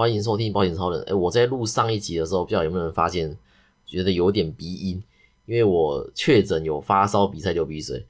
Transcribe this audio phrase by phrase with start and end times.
[0.00, 0.98] 欢迎收听保险超人。
[1.02, 3.36] 哎，我在录上一集的时候，不知道有没有人发现，
[3.84, 5.02] 觉得有点鼻音，
[5.44, 8.02] 因为我确诊有发烧、鼻塞、流鼻水，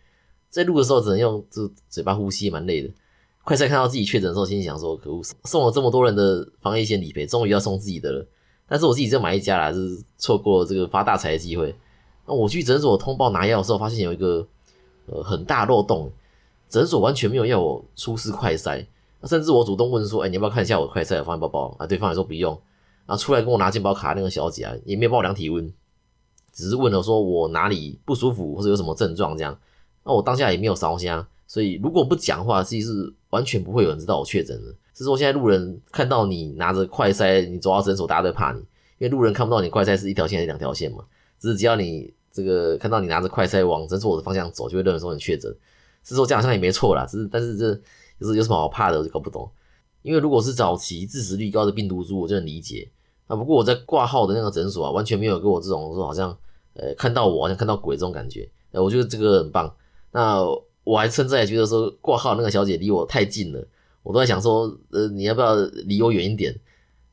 [0.50, 2.88] 在录的时候只能用这嘴巴呼吸，蛮累的。
[3.42, 8.25] 快在看到自己确诊的时候，心想说：可恶，送了这么多人的防疫险理赔，终于要送自己的了。
[8.68, 11.75] 但是我自己只有买一家啦，是错过这个发大财的机会。
[12.25, 14.46] 那我去诊所通报拿药的时候，发现有一个
[15.07, 16.12] 呃很大漏洞，
[16.68, 18.86] 诊所完全没有要我出示快筛。
[19.27, 22.53] 甚至我主动问说：“哎，你要不要看一下我快筛放在包包？”啊，对方也说不用。
[23.07, 25.72] 然后出来跟我拿健保卡那个小姐啊，也没有帮我量体温，
[26.53, 29.58] 只是问了说我哪里不舒服或者有什么症状这样。
[30.04, 34.72] 那我当下也没有烧香，所以如果不讲话，其实是完全不会有人知道我确诊的。
[34.94, 38.66] 是说现在路人看到你拿着快筛，你走到诊所，大家都怕你，因
[39.00, 41.05] 为路人看不到你快筛是一条线还是两条线嘛。
[41.39, 45.52] 只是只要你这个看到你拿着快筛往诊所的方向走，就会认为说你确诊。
[46.05, 47.80] 是说这样好像也没错啦，只是但是这。
[48.20, 49.50] 就是有什么好怕的，我就搞不懂。
[50.02, 52.91] 因为如果是早期致死率高的病毒株，我就能理解。
[53.27, 56.36] 啊，不过我在挂号的那个诊所啊，完全没有给我这种说好像，
[56.74, 58.48] 呃，看到我好像看到鬼这种感觉。
[58.72, 59.72] 呃，我觉得这个很棒。
[60.12, 60.42] 那
[60.84, 63.64] 我还甚至也觉得说挂号那个小姐离我太近了，
[64.02, 66.58] 我都在想说，呃，你要不要离我远一点？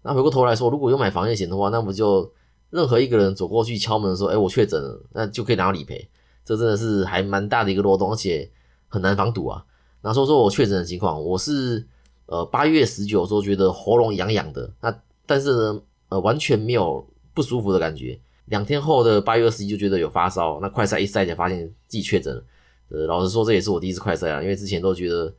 [0.01, 2.31] 那回过头来说，如果有买防疫险的话，那不就
[2.69, 6.09] 任何一个人走过去敲门说，哎，我确诊了，那就可以拿到理赔。
[6.45, 8.49] 这真的是还蛮大的一个漏洞，而且
[8.87, 9.65] 很难防堵啊。
[10.01, 11.85] 那说说我确诊的情况，我是
[12.27, 14.95] 呃八月十九时候觉得喉咙痒痒的，那
[15.25, 18.19] 但是呢呃完全没有不舒服的感觉。
[18.45, 22.41] 两天后的八月二十一就觉得有发烧，那快筛一筛才发现自己确诊。
[22.89, 25.33] 呃老实说这也是我第一次快筛啊，因为之前都觉得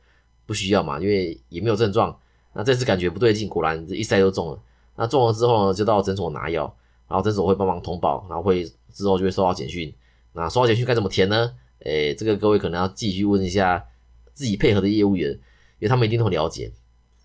[0.45, 2.15] 不需要嘛，因为也没有症状。
[2.53, 4.59] 那这次感觉不对劲，果然一筛就中了。
[4.95, 6.71] 那中了之后呢，就到诊所拿药，
[7.07, 8.63] 然后诊所会帮忙通报，然后会
[8.93, 9.91] 之后就会收到简讯。
[10.33, 11.51] 那收到简讯该怎么填呢？
[11.85, 13.83] 诶，这个各位可能要继续问一下。
[14.39, 15.39] 自己配合的业务员，因
[15.81, 16.71] 为他们一定都很了解。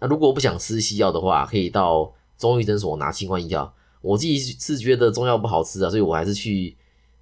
[0.00, 3.72] 那如果我不想吃西药的话，可以到中医诊所拿新冠医药。
[4.00, 6.76] 我自己是觉得中药不好吃啊，所以我还是去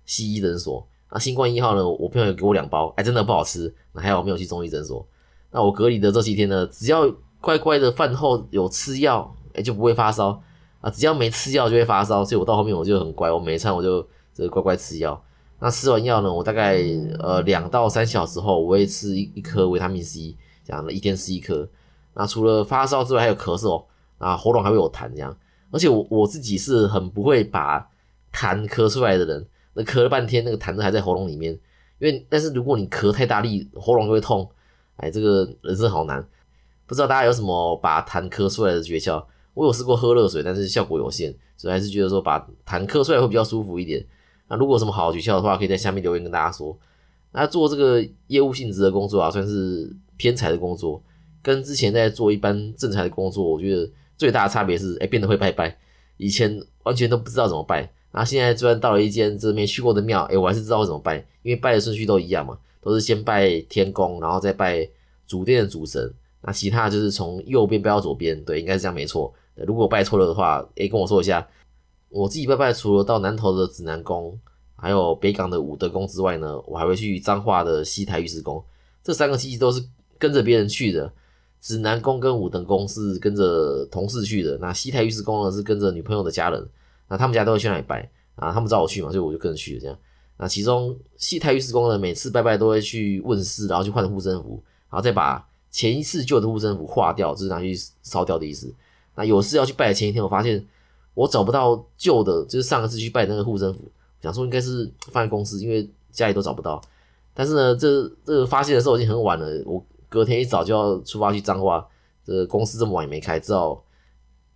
[0.06, 0.88] 西医诊所。
[1.10, 3.74] 那新冠一号呢，我朋友给我两包，哎，真的不好吃。
[3.92, 5.06] 那还好没有去中医诊所。
[5.50, 10.42] 那我隔离的这几天呢，只要乖乖的饭后有吃药，哎，就不会发烧
[10.80, 10.88] 啊。
[10.88, 15.22] 只要没吃药就会发烧，所以我到后面我就很乖，我每餐我就这乖乖吃药。
[15.64, 16.32] 那吃完药呢？
[16.32, 16.82] 我大概
[17.20, 21.68] 呃两到三小时后，我会吃一一颗维他命 C，这样的一天吃一颗。
[22.14, 23.84] 那除了发烧之外，还有咳嗽，
[24.18, 25.38] 啊喉咙还会有痰这样。
[25.70, 27.88] 而且我我自己是很不会把
[28.32, 31.52] 痰咳出来的人，那咳了半天，那个痰都还在喉咙里面。
[32.00, 34.50] 因为但是如果你咳太大力，喉咙就会痛。
[34.96, 36.26] 哎，这个人生好难。
[36.86, 39.24] 不知道大家有什么把痰咳出来的诀窍？
[39.54, 44.04] 我有试过喝热水，但是效果有限，所以还是觉得说把痰咳出来会比较舒服一点。
[44.52, 46.78] 那如果有什么好的诀窍的话，可以在下面留言跟大家说。
[47.32, 51.02] 那做这个业务性质的工作啊，算是偏财的工作，
[51.40, 55.74] 跟之前在做一般正财的工作，我觉得最大的差别是，哎，变得会拜拜。
[56.18, 64.86] 以前完全都不知道怎么拜，那现在虽然到了一间这没去过的庙，哎，我还是知道怎么拜，因为拜的顺序都一样嘛，都是先拜天公，然后再拜
[65.26, 66.12] 主殿的主神。
[66.42, 69.32] 那其他就是从右边拜到左边，对，应该是这样没错。
[69.66, 71.48] 如果拜错了的话，哎，跟我说一下。
[72.12, 74.38] 我自己拜拜，除了到南投的指南宫，
[74.76, 78.62] 还有北港的武德宫之外呢，我还会去彰化的西台玉石宫。
[79.02, 79.82] 这三个其实都是
[80.18, 81.10] 跟着别人去的。
[81.60, 86.68] 指南宫跟武德宫是跟着同事去的，那西台玉石宫呢是跟着女朋友的家人。
[87.08, 89.80] 那他们家都会去那里拜啊，他们找我去嘛，所以我就跟着去了。
[89.80, 89.96] 这样，
[90.36, 98.74] 那其中西台玉石宫呢，每次拜拜都会去问事，然后去换护身符，然后再把前一次旧的护身符化掉，就是拿去烧掉的意思。
[99.14, 100.62] 那有事要去拜的前一天，我发现。
[101.14, 103.80] 我找不到旧的，就是上一次去拜那个护身符，
[104.20, 106.80] 想说应该是放在公司，因为家里都找不到。
[107.34, 111.86] 但是呢，这这个发现的时候已经很晚了，我隔天一早就要出发去彰化，
[112.24, 113.84] 这公司这么晚也没开，只好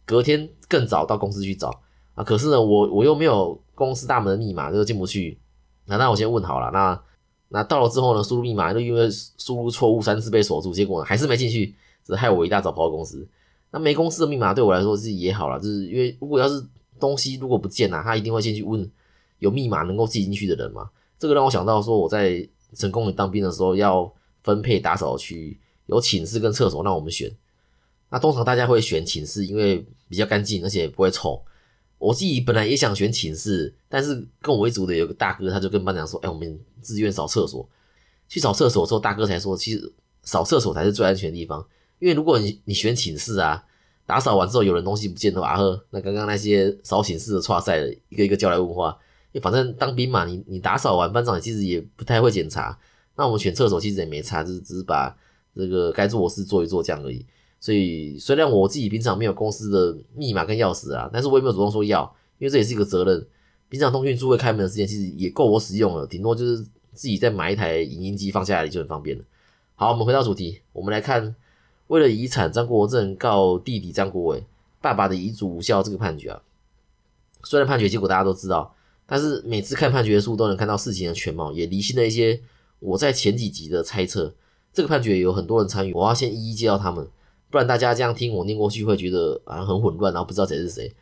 [0.05, 1.81] 隔天更早到公司去找
[2.15, 2.25] 啊。
[2.25, 5.39] 可是呢，我我又没有公司大门的密码，就进不去。
[5.87, 7.01] 那那我先问好了，那
[7.49, 11.75] 那到了之后呢，输入密码又因为输入错误三次被锁住，结果还是没进去，
[12.05, 13.27] 只害我一大早跑到公司。
[13.77, 16.65] 那没公司的密码对我来说是也好了，就是因为如果要是
[16.99, 18.91] 东西如果不见了，他一定会先去问
[19.39, 20.89] 有密码能够寄进去的人嘛。
[21.19, 24.11] 这个让我想到说，我在成功里当兵的时候要
[24.43, 27.31] 分配打扫区，有寝室跟厕所让我们选。
[28.09, 31.43] 那通常大家会选寝室，因为比较干净，而且不会臭。
[31.99, 37.69] 我自己本来也想选寝室，但是跟我一组的有个大哥，他就跟班长说：“哎，我们自愿扫厕所。”
[38.27, 39.93] 去扫厕所之后，大哥才说：“其实
[40.23, 41.63] 扫厕所才是最安全的地方。”
[41.99, 43.65] 因为如果你你选寝室啊，
[44.07, 48.97] 打扫完之后有人东西不见的话，呵，那刚刚那些扫寝室的差赛的一个一个叫来问话，
[49.33, 52.79] 因为反正当兵嘛，你你打扫完班长其实也不太会检查，
[53.17, 55.17] 那我们选厕所其实也没差，就是只是把
[55.55, 57.27] 这个该做的事做一做这样而已。
[57.59, 62.03] 所以虽然我自己平常没有公司的密码跟钥匙啊，但是我也没有主动说要，
[62.39, 63.27] 因为这也是一个责任。
[63.69, 66.59] 平常通讯处会开门的时间其实也够我使用了，顶多就是
[66.93, 69.25] 自己再买一台影音机放下来就很方便了。
[69.75, 71.35] 好，我们回到主题，我们来看
[71.89, 74.45] 为了遗产，张国正告弟弟张国伟
[74.81, 76.43] 爸爸的遗嘱无效这个判决啊。
[77.45, 78.75] 虽然判决结果大家都知道，
[79.07, 82.41] 但是每次看判决书都能看到事情的全貌，也理清了一些
[82.81, 84.35] 我在前几集的猜测。
[84.73, 87.07] 这个判决有很多人参与，我要先一一介绍他们，
[87.51, 90.93] 不然大家这样听我念过去会觉得啊很混乱，然后不知道谁是谁。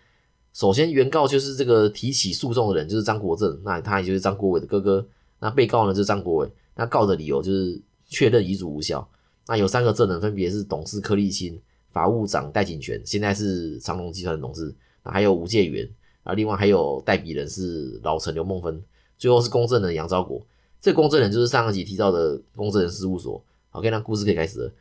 [0.52, 5.04] 首先，原告就是这个提起诉讼的人，就是张国正，那他也就是张国伟的哥哥。
[5.40, 9.08] 那被告呢就是张国伟，那告的理由就是确认遗嘱无效。
[9.46, 11.61] 那有三个证人，分别是董事柯立清、
[11.93, 15.88] 法务长戴景全，现在是长隆集团的董事，那还有吴介元，
[16.23, 18.82] 啊，另外还有代笔人是老陈刘梦芬，
[19.17, 20.44] 最后是公证人杨昭国。
[20.81, 23.43] 这公证人就是上一集提到的公证人事务所。
[23.73, 24.73] OK，那故事可以开始了。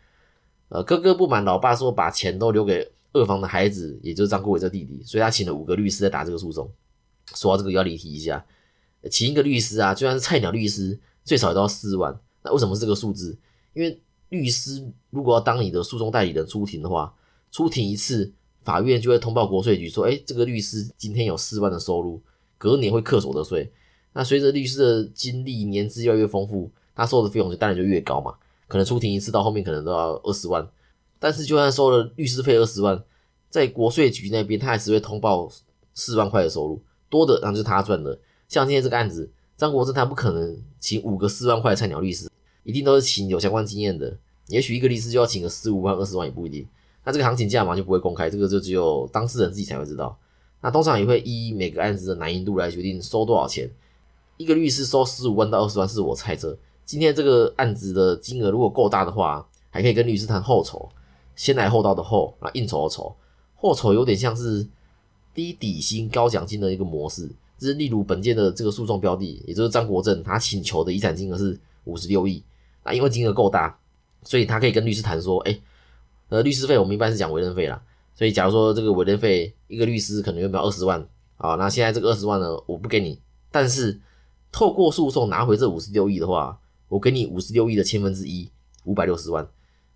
[0.69, 2.92] 呃，哥哥不满老爸说把钱都留给。
[3.15, 6.68] 二房的孩子，也就是张国伟这弟弟，所以他请了五个律师在打这个诉讼。
[7.36, 8.44] 说到这个要离题一下，
[9.12, 12.19] 请一个律师啊，就算是菜鸟律师，最少也都要四万。
[12.42, 13.38] 那为什么是这个数字？
[13.75, 14.01] 因为
[14.33, 17.13] 律师如果要当你的诉讼代理人出庭的话，
[17.51, 18.33] 出庭一次，
[18.63, 22.19] 法院就会通报国税局说，哎，这个律师今天有四万的收入，
[22.57, 23.71] 隔年会课所得税。
[24.13, 28.33] 那随着律师的经历年资越来越丰富，他收的费用就当然就越高嘛。
[28.68, 30.68] 可能出庭一次到后面可能都要二十万。
[31.19, 33.03] 但是，就算收了律师费二十万，
[33.51, 35.47] 在国税局那边，他还是会通报
[35.94, 38.19] 四万块的收入，多的然后就是他赚的。
[38.47, 42.29] 像今天这个案子，张国正他不可能请五个四万块的菜鸟律师，
[42.63, 44.18] 一定都是请有相关经验的。
[44.48, 46.68] 也许一个律师就要请个十五万、二十万也不一定。
[47.06, 50.18] 那这个行情价嘛就不会公开，这个就只有当事人自己才会知道。
[50.62, 53.69] 那通常也会依每个案子的难易度来决定收多少钱。
[54.38, 56.57] 一个律师收十五万到二十万是我猜测。
[56.86, 60.89] 今天这个案子的金额如果够大的话，还可以跟律师谈后酬。
[61.36, 63.15] 先来后到的后啊，应酬的酬，
[63.56, 64.68] 后酬有点像是
[65.33, 67.30] 低底薪高奖金的一个模式。
[67.57, 72.44] 就是例如本件的这个诉讼标的，也就是张国正，他请求的遗产金额是五十六亿。
[72.83, 73.77] 那因为金额够大，
[74.24, 75.59] 所以他可以跟律师谈说，哎，
[76.30, 77.81] 呃，律师费我们一般是讲委任费啦。
[78.15, 81.03] 所以假如说这个委任费一个律师可能要不要二十万
[81.38, 81.56] 啊？
[81.56, 83.19] 那现在这个二十万呢，我不给你，
[83.51, 84.00] 但是
[84.51, 86.59] 透过诉讼拿回这五十六亿的话，
[86.89, 88.51] 我给你五十六亿的千分之一，
[88.83, 89.47] 五百六十万。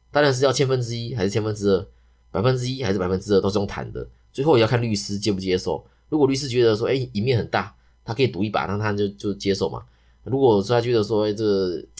[0.09, 1.87] 当然是要千分之一还是千分之二，
[2.31, 5.85] 百分之一还是百分之二都是用谈的，最后也要看律师接不接受。
[6.09, 9.83] 如果律师觉得说，哎，赢面很大，他可以赌一把，那他就就接受嘛。
[10.29, 11.45] 如果说他觉得说，这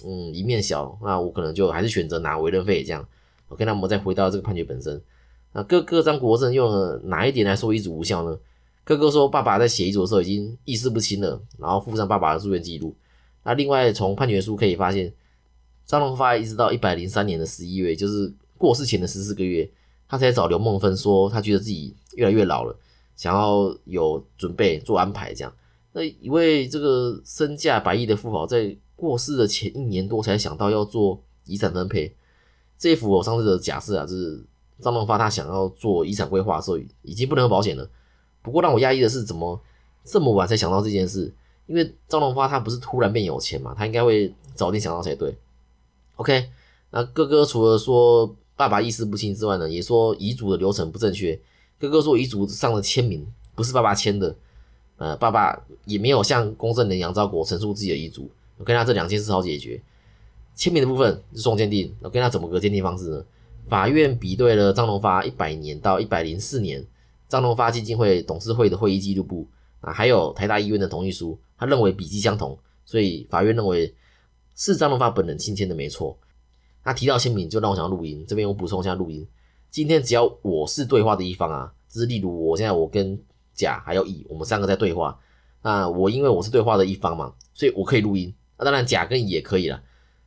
[0.06, 3.08] 嗯一面小，那我可能就还是选择拿委任费这样。
[3.50, 5.02] OK，那我们再回到这个判决本身。
[5.54, 8.38] 那哥哥张国正用了哪一点来说遗嘱无效呢？
[8.84, 12.94] 哥哥说，爸爸在写遗嘱的时候已经意识不清了，然后附上爸爸的住院记录。
[13.44, 15.14] 那另外从判决书可以发现。
[15.86, 19.72] 张荣发一直到一百零三年的十一月，就是过世前的十四个月，
[20.10, 22.78] 他才找刘梦芬说，他觉得自己越来越老了，
[23.16, 25.54] 想要有准备做安排这样。
[25.98, 32.16] 那一位这个身价百亿的富豪，在过世的前一年多才想到要做遗产分配。
[32.78, 34.40] 这一幅我上次的假设啊，就是
[34.80, 37.90] 张荣发他想要做遗产规划的时候，已经不能保险了。
[38.44, 39.60] 不过让我压抑的是，怎么
[40.04, 41.34] 这么晚才想到这件事？
[41.66, 45.36] 因为张荣发他不是突然变有钱嘛，他应该会早点想到才对。
[46.18, 46.48] OK，
[46.92, 51.40] 那哥哥除了说爸爸意识不清之外呢，也说遗嘱的流程不正确。
[51.80, 53.26] 哥哥说遗嘱上的签名
[53.56, 54.36] 不是爸爸签的，
[54.98, 58.30] 呃，爸爸也没有向公证人杨昭国陈述自己的遗嘱。
[58.58, 59.82] 我跟他这两件事好解决，
[60.56, 61.96] 签名的部分是送鉴定。
[62.02, 63.24] 我跟他怎么个鉴定方式呢？
[63.70, 66.86] 法院比对了张荣发一百年到一百零四年
[67.28, 69.48] 张荣发基金会董事会的会议记录簿
[69.82, 73.94] 啊，还有台大医院的同意书，他认为笔迹相同，所以法院认为。
[74.60, 76.18] 是张荣发本人亲签的，没错。
[76.84, 78.26] 那提到签名，就让我想录音。
[78.28, 79.24] 这边我补充一下录音。
[79.70, 83.22] 今天只要我是对话的一方啊，就是例如我现在我跟
[83.58, 85.20] 甲还有乙，我们三个在对话。
[85.62, 88.34] 那我因为我是对话的一方嘛，所以我可以录音。
[88.58, 89.82] 那当然甲跟乙也可以了。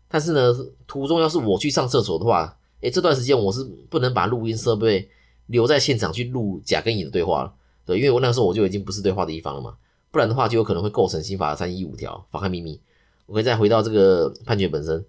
[0.09, 0.55] 但是呢，
[0.87, 5.09] 途中要是我去上厕所的话，诶，这段时间我是不能把录音设备
[5.47, 7.55] 留在现场去录甲跟乙的对话了。
[7.87, 9.77] 对，因为我那时候我就已经不是对话的一方了嘛，
[10.11, 12.81] 不然的话就有可能会构成刑法三一五条妨害秘密。
[13.27, 15.05] 我可以再回到这个判决本身，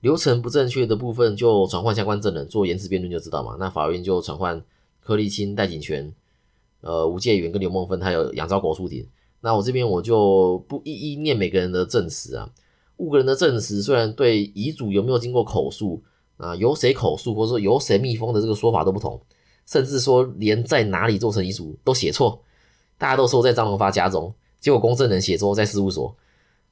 [0.00, 3.56] 流程不正确的部分就传唤相关证人做言辞辩论就知道嘛。
[3.60, 4.60] 那法院就传唤
[5.00, 6.12] 柯立清、戴景全、
[6.80, 9.06] 呃吴介元跟刘梦芬还有杨昭国出庭。
[9.40, 12.50] 那我这边我就不一一念每个人的证词啊。
[12.96, 16.02] 五个人的证词虽然对遗嘱有没有经过口述
[16.36, 19.20] 啊，由谁口述或者说由谁密封的这个说法都不同，
[19.66, 22.42] 甚至说连在哪里做成遗嘱都写错，
[22.98, 26.14] 大家都说在张荣发家中，结果公证人写错在事务所。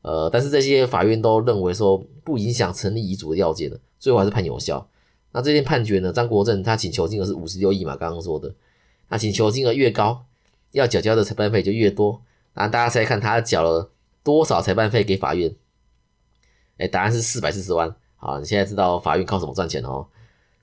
[0.02, 4.88] 呃，但是这些法院都认为说不影响成立遗嘱的要件的，最后还是判有效。
[5.32, 8.54] 那这件判决呢，张国正他请求金额是五十六亿嘛，刚刚说的，
[9.08, 10.26] 那请求金额越高，
[10.72, 12.22] 要缴交的裁判费就越多。
[12.54, 13.90] 那大家猜看他缴了
[14.22, 15.54] 多少裁判费给法院？
[16.78, 17.94] 哎，答案是四百四十万。
[18.16, 20.06] 好，你现在知道法院靠什么赚钱了哦。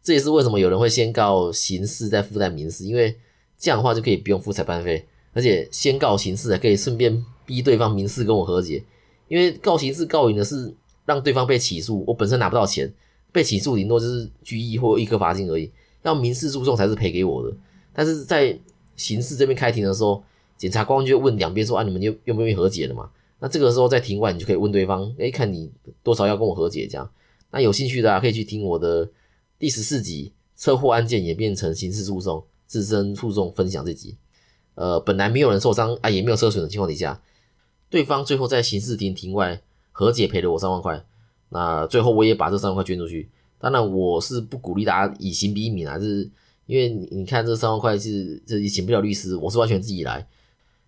[0.03, 3.17] 这也是为什么有人会先告刑事再附带民事，因为
[3.57, 8.83] 这样的话就可以不用付裁判费，而且先告刑事还可以顺便逼对方民事跟我和解。
[9.27, 10.71] 因为告刑事告赢的是
[11.05, 12.93] 让对方被起诉，我本身拿不到钱，
[13.31, 15.71] 被起诉顶多就是拘役或一颗罚金而已。
[16.03, 17.55] 要民事诉讼才是赔给我的。
[17.95, 18.59] 但是在
[18.95, 20.21] 刑事这边开庭的时候，
[20.57, 23.09] 检察官就问两边说啊，你们愿愿不愿意和解了嘛？
[23.39, 25.71] 那这个时候在庭外你就可以问对方，哎，看你
[26.03, 27.09] 多少要跟我和解这样。
[27.51, 29.09] 那有兴趣的啊，可以去听我的
[29.57, 34.17] 第十四集车祸案件演变成刑事诉讼、自身诉讼分享这集。
[34.75, 37.21] 呃，本来没有人受伤啊，也没有车损的情况底下。
[37.89, 39.61] 对方最后在刑事庭庭外
[39.91, 41.05] 和解赔了我三万块，
[41.49, 43.29] 那最后我也把这三万块捐出去。
[43.59, 46.29] 当然我是不鼓励大家以刑逼民啊，是
[46.65, 50.27] 因为你你看这三万块是这也请不了律师，我是完全自己来。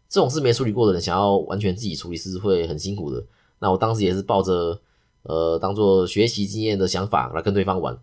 [0.10, 3.24] 这种事没处理过的人，想要完全自己处理是会很辛苦的。
[3.60, 4.79] 那我当时也是抱着
[5.24, 7.98] 呃当做学习经验的想法来跟对方玩，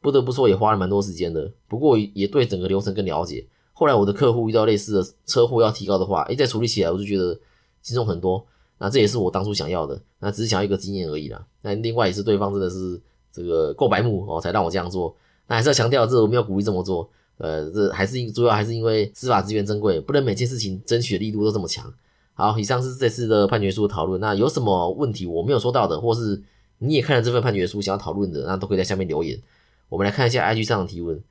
[0.00, 1.52] 不得不说也花了蛮多时间的。
[1.68, 3.46] 不过也对整个流程更了解。
[3.72, 7.38] 后来我的客户遇到类似的车祸要提高的话，诶，再处理起来我就觉得。
[7.82, 8.44] 轻松很多，
[8.78, 11.46] 那这也是我当初想要的，那只是想要一个经验而已啦。
[11.62, 15.14] 那另外也是对方真的是这个够白目哦，才让我这样做。
[15.46, 17.08] 那还是要强调，这我没有鼓励这么做。
[17.38, 21.92] 呃，这还是主要还是因为司法资源珍贵，不能每件事情争取的力度都这么强。
[22.34, 24.20] 好，以上是这次的判决书讨论。
[24.20, 26.42] 那有什么问题我没有说到的，或是
[26.78, 29.40] 你也看了这份判决书想要讨论的，那都可以在下面留言。
[29.88, 31.22] 我们来看一下 IG 上的提问。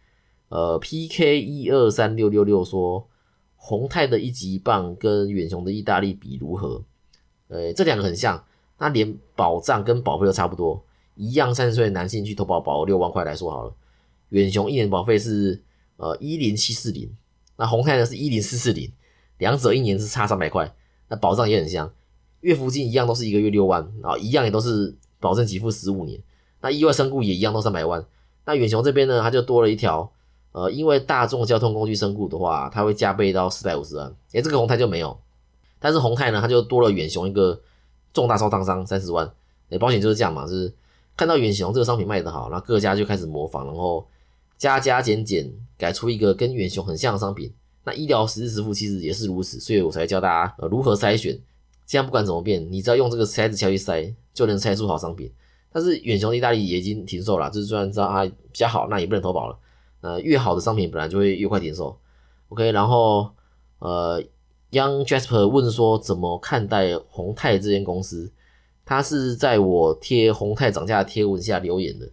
[0.49, 3.07] 呃，PK 一二三六六六说。
[3.57, 6.83] 宏泰的一级棒跟远雄的意大利比如何？
[7.47, 8.45] 呃，这两个很像，
[8.77, 10.83] 那连保障跟保费都差不多，
[11.15, 13.73] 一样三十岁的男性去投保保额六万块来说好了，
[14.29, 15.61] 远雄一年保费是
[15.97, 17.15] 呃一零七四零，
[17.57, 18.91] 那宏泰呢是一零四四零，
[19.37, 20.73] 两者一年是差三百块，
[21.07, 21.91] 那保障也很像，
[22.41, 26.21] 月福金一样都是一个月六万，然后一样也都是保证给付十五年，
[26.61, 28.05] 那意外身故也一样都三百万，
[28.45, 30.11] 那远雄这边呢，它就多了一条。
[30.51, 34.15] 呃，因为大众交通工具身故的话，它会加倍到四百五十万。
[34.31, 35.19] 诶，这个宏泰就没有，
[35.79, 37.61] 但是宏泰呢，它就多了远雄一个
[38.13, 39.29] 重大受烫伤三十万。
[39.67, 40.73] 诶，保险就是这样嘛，是
[41.17, 44.07] 看到远雄这个商品卖得好，然后各家就开始模仿，然后
[44.57, 47.53] 加加减减改出一个跟远雄很像的商品。
[47.83, 51.39] 那医疗实时支付其实也是如此，所以我才教大家呃如何筛选。
[51.85, 55.31] 这样不管怎么变，你只要用这个筛子敲一筛，就能筛出好商品。
[55.71, 59.59] 但是远雄意大利也已经停售了，就是虽然知道它比较好，那也不能投保了。
[60.01, 61.99] 呃，越好的商品本来就会越快停售。
[62.49, 63.29] OK，然后
[63.79, 64.23] 呃
[64.71, 68.31] ，Young Jasper 问说怎么看待宏泰这间公司？
[68.83, 72.09] 他是在我贴宏泰涨价的贴文下留言的。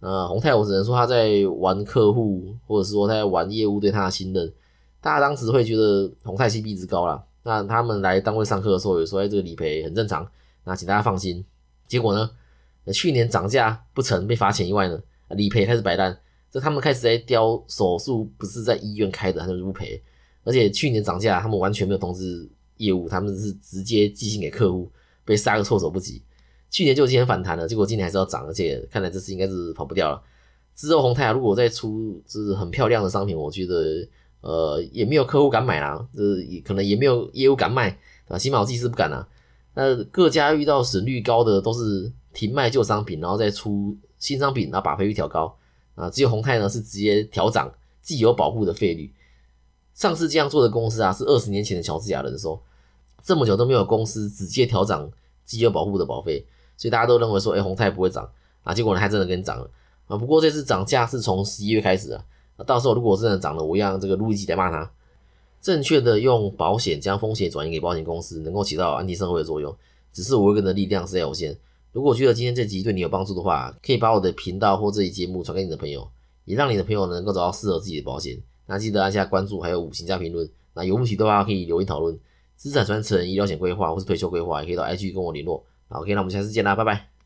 [0.00, 4.52] 呃，宏泰我只能说他在玩客户，或者是说他在玩业务对他的信任。
[5.00, 10.26] 大家当时会觉得宏泰 CP 值高啦，那他们来单位上课的时候也说，哎，这个理赔很正常，
[10.64, 11.44] 那请大家放心。
[11.86, 12.30] 结果呢，
[12.92, 16.18] 去年涨价不成，被罚钱以外呢，理赔开始摆烂。
[16.50, 20.02] 这他们开始在雕手术，不是在医院开的，他就不赔。
[20.44, 24.90] 而且去年涨价，他们完全没有通知业务，他们是直接寄信给客户，
[25.24, 26.22] 被杀个措手不及。
[26.70, 30.22] 去年就已经很反弹了，结果今年还是要涨，而且看来这次应该是跑不掉了。
[30.74, 34.08] 之后宏泰如果再出就是很漂亮的商品，我觉得
[34.40, 37.98] 呃也没有客户敢买啦，这也可能也没有业务敢卖
[38.28, 39.28] 啊，起码我自己是不敢啦。
[39.74, 45.56] 那各家遇到损率高的都是停卖旧商品，然后再出新商品，然后把赔率调高。
[45.96, 49.12] 啊，只有宏泰呢是直接调涨既有保护的费率。
[49.92, 52.62] 上次这样做的公司啊，是二十年前的乔治亚人寿，
[53.22, 55.10] 这么久都没有公司直接调涨
[55.44, 56.46] 既有保护的保费，
[56.80, 58.26] 所以大家都认为说，哎，宏泰不会涨
[58.62, 59.70] 啊，结果呢，还真的跟涨了
[60.06, 60.16] 啊。
[60.16, 62.24] 不过这次涨价是从十一月开始啊，
[62.64, 64.90] 到时候如果真的涨了，我让这个录一集来骂他。
[65.60, 69.76] 正确的用保险将风险转移给保险公司，能够起到安定社会的作用，
[70.10, 71.54] 只是我一个人的力量实在有限。
[71.92, 76.08] 如果觉得今天这集对你有帮助的话，可以把我的频道或这一节目传给你的朋友，
[76.46, 78.40] 也让你的朋友能够找到适合自己的保险。
[78.64, 80.48] 那记得按下关注，还有五星加评论。
[80.72, 82.18] 那有问题的话可以留言讨论。
[82.56, 85.62] 资产传承、医疗险规划或是退休规划，也可以到 IG 跟我联络。
[85.90, 87.19] 好，OK，那我们下次见啦，拜拜。